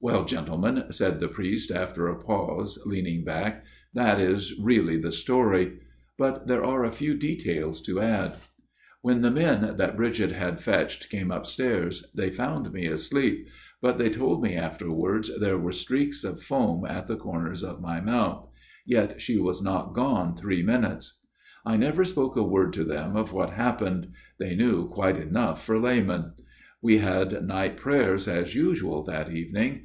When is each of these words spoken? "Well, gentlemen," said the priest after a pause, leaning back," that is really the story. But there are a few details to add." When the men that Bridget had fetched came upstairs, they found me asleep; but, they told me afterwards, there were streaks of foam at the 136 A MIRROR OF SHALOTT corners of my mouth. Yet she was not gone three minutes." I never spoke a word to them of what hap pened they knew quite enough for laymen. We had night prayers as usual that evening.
"Well, 0.10 0.24
gentlemen," 0.24 0.84
said 0.92 1.20
the 1.20 1.28
priest 1.28 1.70
after 1.70 2.08
a 2.08 2.18
pause, 2.18 2.78
leaning 2.86 3.22
back," 3.22 3.66
that 3.92 4.18
is 4.18 4.58
really 4.58 4.96
the 4.96 5.12
story. 5.12 5.78
But 6.16 6.46
there 6.46 6.64
are 6.64 6.84
a 6.86 6.90
few 6.90 7.12
details 7.14 7.82
to 7.82 8.00
add." 8.00 8.36
When 9.02 9.20
the 9.20 9.30
men 9.30 9.76
that 9.76 9.98
Bridget 9.98 10.32
had 10.32 10.58
fetched 10.58 11.10
came 11.10 11.30
upstairs, 11.30 12.06
they 12.14 12.30
found 12.30 12.72
me 12.72 12.86
asleep; 12.86 13.46
but, 13.82 13.98
they 13.98 14.08
told 14.08 14.42
me 14.42 14.54
afterwards, 14.54 15.38
there 15.38 15.58
were 15.58 15.70
streaks 15.70 16.24
of 16.24 16.42
foam 16.42 16.86
at 16.86 17.06
the 17.06 17.16
136 17.16 17.20
A 17.20 17.26
MIRROR 17.26 17.56
OF 17.58 17.58
SHALOTT 17.58 17.60
corners 17.60 17.62
of 18.02 18.04
my 18.06 18.10
mouth. 18.10 18.48
Yet 18.86 19.20
she 19.20 19.36
was 19.36 19.60
not 19.60 19.92
gone 19.92 20.34
three 20.34 20.62
minutes." 20.62 21.20
I 21.66 21.76
never 21.76 22.06
spoke 22.06 22.36
a 22.36 22.42
word 22.42 22.72
to 22.72 22.84
them 22.84 23.16
of 23.16 23.34
what 23.34 23.50
hap 23.50 23.82
pened 23.82 24.12
they 24.38 24.56
knew 24.56 24.88
quite 24.88 25.18
enough 25.18 25.62
for 25.62 25.78
laymen. 25.78 26.32
We 26.82 26.96
had 26.96 27.44
night 27.46 27.76
prayers 27.76 28.26
as 28.26 28.54
usual 28.54 29.02
that 29.04 29.30
evening. 29.30 29.82